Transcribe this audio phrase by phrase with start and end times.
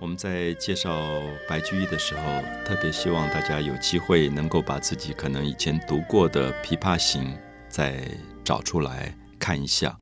[0.00, 2.22] 我们在介绍白居易的时候，
[2.64, 7.24] 特别希望大家有机会能够把自己可能以前读过的《琵琶行》
[7.68, 8.08] 再
[8.44, 9.98] 找出来看一下。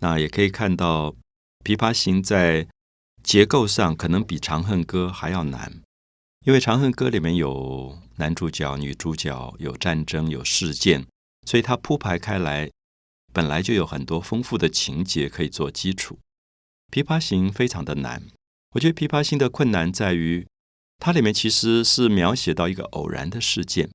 [0.00, 1.10] 那也可以看到，
[1.64, 2.68] 《琵琶行》在
[3.22, 5.80] 结构上可能比《长恨歌》还要难，
[6.44, 11.06] 因为《长恨歌》里面有男主角、女主角，有战争、有事件，
[11.46, 12.70] 所以它铺排开来，
[13.32, 16.18] 本来就有很多丰富的情节可以做基础。
[16.94, 18.22] 《琵琶行》非常的难。
[18.72, 20.46] 我觉得《琵琶行》的困难在于，
[20.98, 23.90] 它里面其实是描写到一个偶然的事件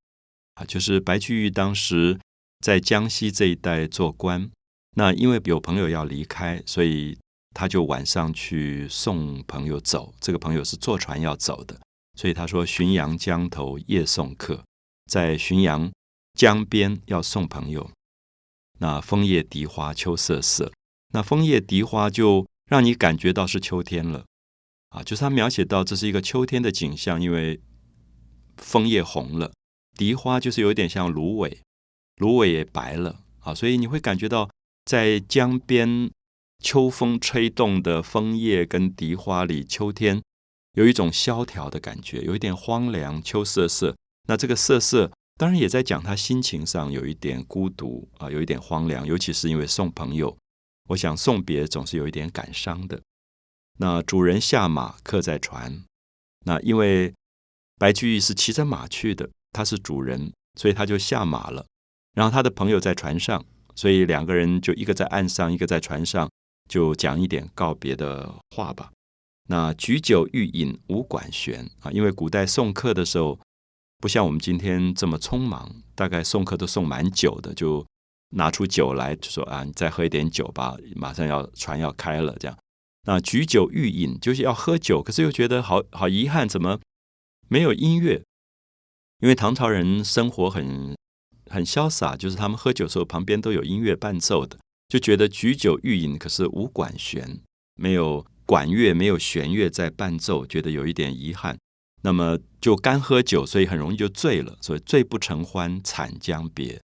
[0.56, 2.20] 啊，就是白居易当时
[2.60, 4.52] 在江西这一带做官，
[4.96, 7.18] 那因为有朋友要离开，所以
[7.56, 10.14] 他就晚上去送朋友走。
[10.20, 11.80] 这个朋友是坐船要走的，
[12.16, 14.64] 所以他说：“浔阳江头夜送客，
[15.06, 15.92] 在浔阳
[16.36, 17.90] 江边要送朋友。”
[18.80, 20.72] 那枫叶荻花秋瑟瑟，
[21.14, 24.26] 那枫叶荻花就让你感觉到是秋天了。
[24.90, 27.60] 啊，就是他描写到这是一个秋天的景象，因为
[28.58, 29.52] 枫叶红了，
[29.98, 31.60] 荻花就是有点像芦苇，
[32.18, 34.50] 芦苇也白了啊，所以你会感觉到
[34.86, 36.10] 在江边
[36.64, 40.22] 秋风吹动的枫叶跟荻花里，秋天
[40.74, 43.96] 有一种萧条的感觉，有一点荒凉，秋瑟瑟。
[44.28, 50.36] 那这个瑟瑟当然也在讲他心情上有一点孤独啊，有一点荒凉，尤其是因为送朋友，
[50.90, 53.02] 我想送别总是有一点感伤的。
[53.78, 55.84] 那主人下马，客在船。
[56.46, 57.14] 那因为
[57.78, 61.66] 白居易是骑着马去的，他是主人，所以他就下马了。
[62.14, 66.28] 然后他的朋友在船上，所以两个人就一个在岸上，一个在船上，
[66.68, 68.92] 就讲一点告别的话吧。
[69.50, 73.40] 那举酒欲饮无管弦啊，因为古代送客的时候
[74.00, 77.86] 不像我们今天这么匆忙，大概送客都送蛮久的，就
[78.32, 82.58] 拿出酒来就说啊，你再喝一点酒吧，马上要船要开了这样。
[83.08, 86.82] 那举酒欲饮，就是要喝酒，可是又觉得好好遗憾，怎么
[87.48, 88.22] 没有音乐？
[89.22, 90.94] 因为唐朝人生活很
[91.50, 94.60] 很潇洒，就是他们喝酒的时候旁边都有音乐伴奏的，
[94.90, 97.40] 就觉得举酒欲饮，可是无管弦，
[97.76, 101.58] 没有管乐，没有弦乐在伴奏，觉得有一点遗憾。
[102.02, 106.80] 那么就干喝酒，所以很容易就醉了，所以醉不成欢，惨将别。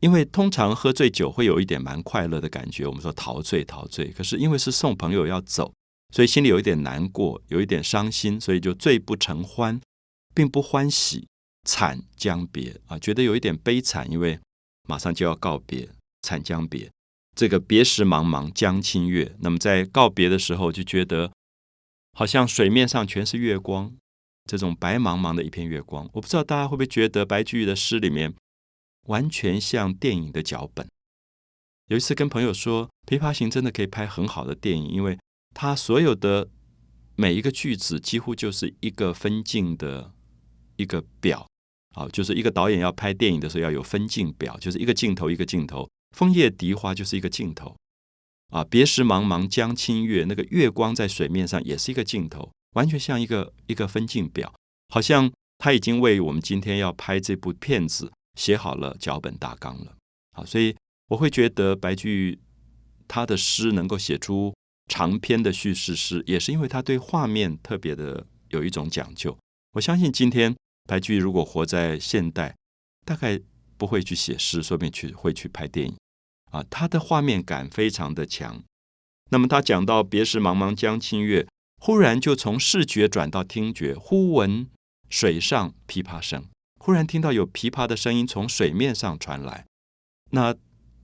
[0.00, 4.12] 因为通常喝醉酒会有一点蛮快乐的感觉，我们说陶醉陶醉。
[4.12, 5.72] 可是因为是送朋友要走，
[6.14, 9.80] 所以心里有一点难过，有一点伤心，所以就醉不成欢，
[10.34, 11.26] 并不欢喜，
[11.64, 14.38] 惨将别啊，觉得有一点悲惨，因为
[14.88, 15.88] 马上就要告别，
[16.22, 16.88] 惨将别。
[17.34, 21.32] 这个别时茫茫江清月，那么在告别的时候就觉得
[22.12, 23.92] 好像水面上全是月光，
[24.48, 26.08] 这种白茫茫的一片月光。
[26.12, 28.32] 我不知道大家会不会觉得白居易的诗里面。
[29.08, 30.86] 完全像电影的脚本。
[31.88, 35.18] 有一次跟朋友说，《琵琶行》真的可以拍很好的电影，因为
[35.54, 36.48] 它所有的
[37.16, 40.12] 每一个句子几乎就是一个分镜的
[40.76, 41.46] 一个表。
[41.96, 45.88] 好，就是一个导演要拍电影的时候要有分镜表，就是一个镜头一个镜头。
[46.16, 47.74] 枫叶荻花就是一个镜头
[48.50, 54.54] 啊，别时茫茫江清月，那个月光在水面上也是一个镜头，完全像一个一个分镜表，
[54.90, 58.12] 好像他已经为我们今天要拍这部片子。
[58.38, 59.96] 写好了脚本大纲了，
[60.32, 60.74] 好，所以
[61.08, 62.38] 我会觉得白居易
[63.08, 64.54] 他的诗能够写出
[64.86, 69.36] 长篇的叙事诗，也是因为他对画面特别的有一种讲究。
[69.72, 70.54] 我相信今天
[70.84, 72.54] 白居易如果活在现代，
[73.04, 73.40] 大概
[73.76, 75.96] 不会去写诗，说不定去会去拍电影
[76.52, 76.64] 啊。
[76.70, 78.62] 他的画面感非常的强。
[79.30, 81.48] 那么他讲到别时茫茫江清月，
[81.82, 84.70] 忽然就从视觉转到听觉，忽闻
[85.10, 86.44] 水上琵琶声。
[86.88, 89.66] 忽然听到有琵琶的声音从水面上传来，
[90.30, 90.56] 那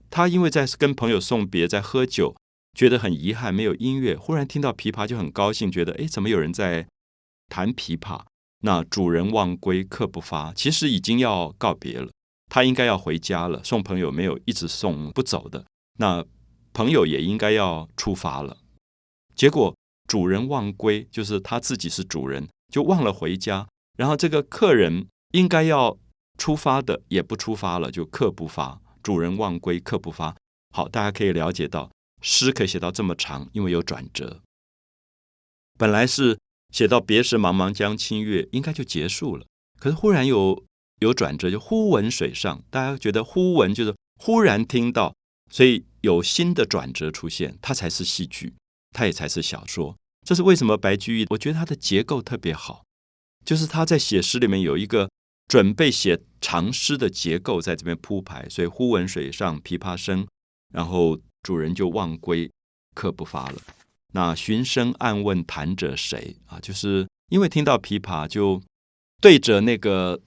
[0.09, 2.35] 他因为在跟朋友送别，在喝酒，
[2.73, 4.17] 觉得很遗憾没有音乐。
[4.17, 6.87] 忽然听到琵琶就很高兴，觉得哎，怎么有人在
[7.49, 8.23] 弹琵琶？
[8.61, 12.09] 那主人忘归客不发，其实已经要告别了，
[12.49, 13.63] 他应该要回家了。
[13.63, 15.67] 送朋友没有一直送不走的，
[15.99, 16.25] 那
[16.73, 18.57] 朋友也应该要出发了。
[19.35, 25.05] 结果主人忘归，就是他自己是主人，就忘了回家，然后这个客人。
[25.31, 25.97] 应该要
[26.37, 30.35] 出发的也不出发了，就客不发，主人忘归，客不发。
[30.73, 31.91] 好，大家可以了解到
[32.21, 34.41] 诗可以写到这么长，因为有转折。
[35.77, 36.37] 本来是
[36.73, 39.45] 写到别时茫茫江清月，应该就结束了。
[39.77, 40.63] 可是忽然有
[41.01, 45.13] 有转折，就忽闻水上，大家觉得忽闻就是忽然听到，
[45.51, 48.53] 所以有新的转折出现，它才是戏剧，
[48.91, 49.97] 它也才是小说。
[50.25, 50.77] 这是为什么？
[50.77, 52.84] 白居易，我觉得他的结构特别好，
[53.45, 55.09] 就是他在写诗里面有一个。
[55.47, 60.25] 准备写长诗的结构在这边铺排，所以忽闻水上琵琶声，
[60.73, 62.51] 然后主人就忘归，
[62.95, 63.61] 客不发了。
[64.13, 66.59] 那寻声暗问弹者谁啊？
[66.59, 68.59] 就是因为听到琵琶，就
[69.21, 70.19] 对着那个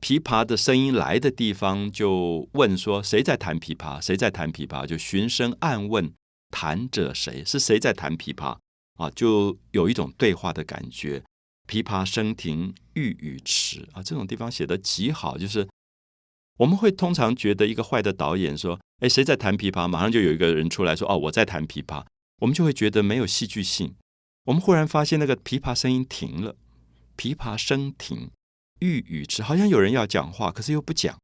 [0.00, 4.00] 琵琶的声音来的地方，就问说谁在弹琵琶？
[4.00, 4.86] 谁在弹琵琶？
[4.86, 6.14] 就寻声暗问
[6.52, 7.44] 弹者谁？
[7.44, 8.56] 是谁在弹琵琶
[8.94, 9.10] 啊？
[9.10, 11.24] 就有一种对话的感觉。
[11.66, 15.68] 琵琶声停欲语迟啊，这种地方写的极好，就是
[16.58, 22.04] 我们会通常觉得一个坏的导演说：“哎，谁在弹琵琶？”马上就有一个人出来说：“哦，我在弹琵琶。”
[22.40, 23.94] 我们就会觉得没有戏剧性。
[24.44, 26.56] 我们忽然发现那个琵琶声音停了，
[27.16, 28.30] 琵琶声停
[28.80, 31.18] 欲语迟，好像有人要讲话，可是又不讲。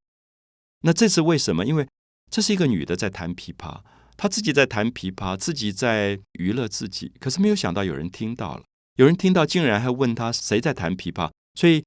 [0.83, 1.65] 那这是为什么？
[1.65, 1.89] 因为
[2.31, 3.81] 这是一个女的在弹琵琶，
[4.17, 8.63] 她自己在弹琵琶，自己在娱乐自己，可是没有想到有人听到了。
[8.97, 11.85] 有人听到，竟然还问他谁在弹琵琶，所以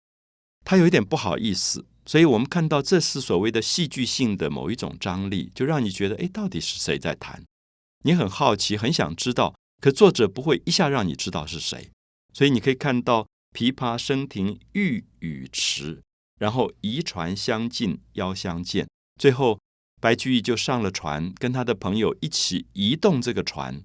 [0.64, 1.86] 他有一点不好意思。
[2.06, 7.44] 所以我们看到，这是所谓的戏剧性的某一种张力，就让你觉得，哎，到底是谁在弹？
[8.04, 11.90] 你很好奇，很想知道，可作者不会一下让你知道是谁。
[12.34, 16.02] 所以你可以看到，琵琶声停欲语迟，
[16.40, 18.88] 然后移船相近邀相见，
[19.20, 19.60] 最后
[20.00, 23.84] 白居易就上了船，跟他的朋友一起移动这个船。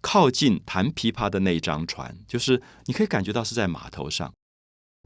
[0.00, 4.32] 靠近弹琵琶的那张船，就是你可以感觉到是在码头上，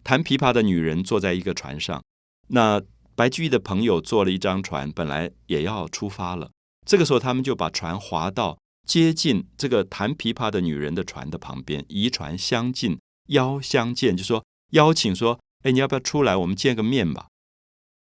[0.05, 2.03] 弹琵琶的女人坐在一个船上，
[2.49, 2.83] 那
[3.15, 6.51] 白居易的朋友坐了一张船，本来也要出发了。
[6.87, 12.99] 这个时候，他们就把船划到接近这个弹琵琶的女人的船的旁边，移船相近，
[13.29, 17.29] 邀相见，就说邀请说：“哎，你要不要出来，我们见个面吧？”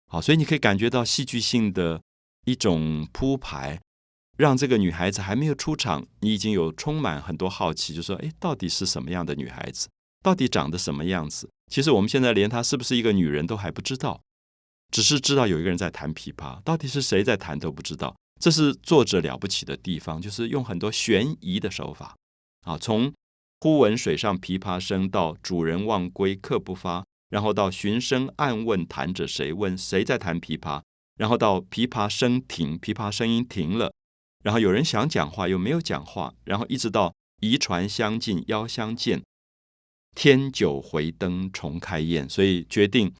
[0.07, 2.01] 好，所以你可以感觉到戏剧性的
[2.45, 3.79] 一种铺排。
[4.41, 9.87] 让这个女孩子还没有出场，你已经有充满很多好奇，就说：“哎，到底是什么样的女孩子？
[10.23, 14.19] 到底长得什么样子？”其实我们现在连她是不是一个女人都还不知道，
[14.91, 18.15] 只是知道有一个人在弹琵琶，到底是谁在弹都不知道。
[18.39, 22.15] 这是作者了不起的地方，就是用很多悬疑的手法
[22.65, 23.13] 啊，从
[23.61, 29.53] “忽闻水上琵琶声”到“主人忘归客不发”，然后到“寻声暗问弹者谁？
[29.53, 30.81] 问谁在弹琵琶？”
[31.15, 33.93] 然后到“琵琶声停”，琵琶声音停了。
[34.43, 39.21] 然后有人想讲话又没有讲话，然后一直到移船相近邀相见，
[40.15, 43.13] 添酒回灯重开宴，所以决定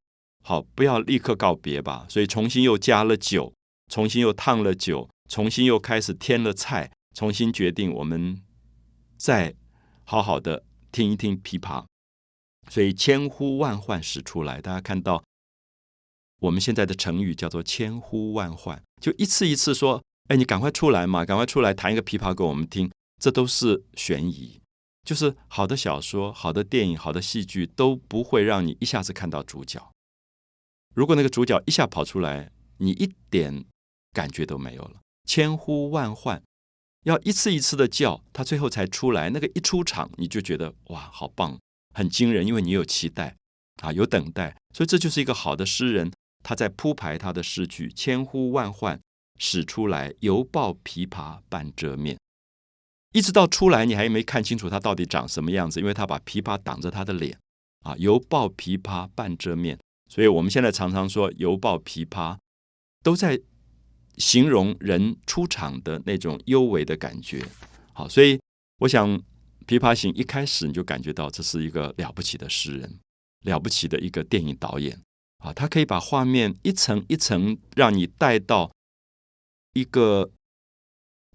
[0.44, 3.54] 好不要立刻告别吧，所以重新又加了酒，
[3.90, 8.42] 重新又烫了酒，重新又开始添了菜，重新决定我们
[9.18, 9.54] 再
[10.04, 11.86] 好好的听一听琵琶，
[12.70, 15.24] 所以千呼万唤始出来，大家看到
[16.40, 20.02] 我们现在的成语叫做千呼万唤，就一次一次说。
[20.32, 21.26] 哎，你赶快出来嘛！
[21.26, 22.90] 赶快出来弹一个琵琶给我们听。
[23.20, 24.62] 这都是悬疑，
[25.04, 29.92] 就是好的小说、好的电影、好的戏剧都不会让你一下子看到主角。
[30.96, 33.66] 如果那个主角一下跑出来，你一点
[34.14, 35.02] 感觉都没有了。
[35.28, 36.42] 千呼万唤，
[37.04, 39.32] 要一次一次的叫，他最后才出来。
[39.32, 41.60] 那个一出场，你就觉得哇，好棒，
[41.94, 43.36] 很惊人，因为你有期待
[43.82, 44.56] 啊，有等待。
[44.74, 46.10] 所以这就是一个好的诗人，
[46.42, 48.98] 他在铺排他的诗句，千呼万唤。
[49.38, 52.18] 使出来，犹抱琵琶半遮面，
[53.12, 57.38] 一直到出来，你还没看清楚他到底长什么样子，因为他把琵琶挡着他的脸
[57.82, 57.96] 啊。
[57.98, 59.80] 犹抱琵琶半遮面，
[60.10, 62.38] 所以我们现在常常说犹抱琵琶，
[63.02, 63.42] 都在
[64.18, 67.44] 形容人出场的那种幽微的感觉。
[67.94, 68.40] 好，所以
[68.80, 69.10] 我想
[69.66, 73.00] 《琵琶行》一开始你就感觉到这是一个了不起的诗人，
[73.46, 75.02] 了不起的一个电影导演
[75.40, 78.72] 啊，他可以把画面一层一层让你带到。
[79.74, 80.32] 一个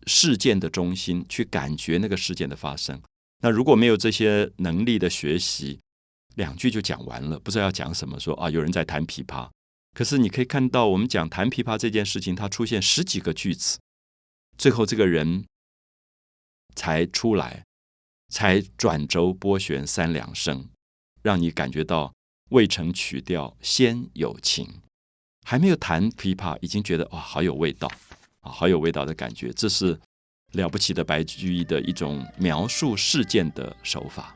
[0.06, 3.00] 事件的中心，去感觉那个事件的发生。
[3.40, 5.80] 那如果没有这些能力的学习，
[6.36, 8.18] 两句就讲完了，不知道要讲什么。
[8.20, 9.50] 说啊，有人在弹琵琶，
[9.94, 13.78] 可是你可以看到，我们讲弹琵琶这件事情，它出现十几个句子，
[14.58, 15.46] 最后这个人
[16.74, 17.64] 才出来，
[18.28, 20.68] 才转轴拨弦三两声，
[21.22, 22.12] 让你感觉到
[22.50, 24.82] 未成曲调先有情，
[25.44, 27.90] 还没有弹琵琶，已经觉得哇，好有味道。
[28.46, 29.98] 好有味道的感觉，这是
[30.52, 34.35] 了不起的白居易的一种描述事件的手法。